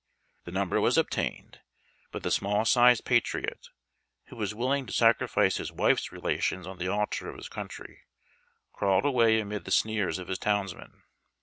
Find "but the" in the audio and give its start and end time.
2.11-2.31